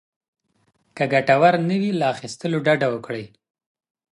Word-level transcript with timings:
که 0.95 1.03
ګټور 1.13 1.53
نه 1.69 1.75
وي، 1.81 1.91
له 1.99 2.05
اخيستلو 2.13 2.57
ډډه 2.65 2.87
وکړئ. 2.91 3.25